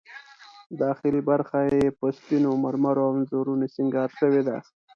داخلي 0.81 1.21
برخه 1.29 1.59
یې 1.71 1.83
په 1.99 2.05
سپینو 2.17 2.49
مرمرو 2.63 3.01
او 3.07 3.11
انځورونو 3.17 3.65
سینګار 3.75 4.09
شوې 4.19 4.41
ده. 4.47 4.57